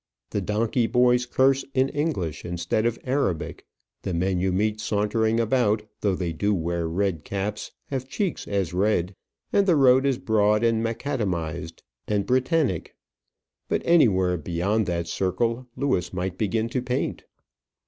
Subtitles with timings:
[0.31, 3.67] The donkey boys curse in English, instead of Arabic;
[4.01, 8.73] the men you meet sauntering about, though they do wear red caps, have cheeks as
[8.73, 9.15] red;
[9.53, 12.95] and the road is broad and macadamized, and Britannic.
[13.69, 17.25] But anywhere beyond that circle Lewis might begin to paint.